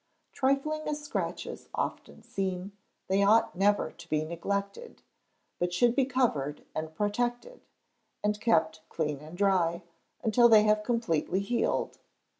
Trifling 0.33 0.87
as 0.87 0.99
scratches 1.05 1.69
often 1.75 2.23
seem, 2.23 2.71
they 3.07 3.21
ought 3.21 3.55
never 3.55 3.91
to 3.91 4.09
be 4.09 4.23
neglected, 4.25 5.03
but 5.59 5.75
should 5.75 5.95
be 5.95 6.05
covered 6.05 6.65
and 6.73 6.91
protected, 6.95 7.61
and 8.23 8.41
kept 8.41 8.81
clean 8.89 9.19
and 9.19 9.37
dry, 9.37 9.83
until 10.23 10.49
they 10.49 10.63
have 10.63 10.81
completely 10.81 11.39
healed. 11.41 11.99